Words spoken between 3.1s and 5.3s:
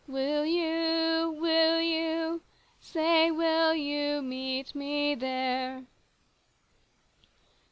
will you meet me